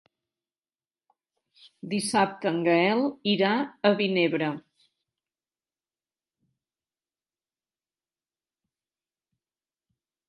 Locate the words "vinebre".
4.01-4.49